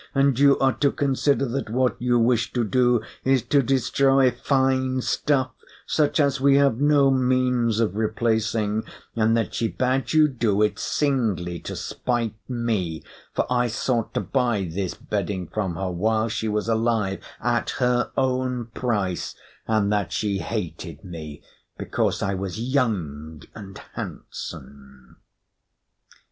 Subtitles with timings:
[0.15, 4.99] "And you are to consider that what you wish to do is to destroy fine
[5.01, 5.51] stuff,
[5.85, 8.83] such as we have no means of replacing;
[9.15, 13.03] and that she bade you do it singly to spite me,
[13.35, 18.09] for I sought to buy this bedding from her while she was alive at her
[18.17, 19.35] own price;
[19.67, 21.43] and that she hated me
[21.77, 25.17] because I was young and handsome."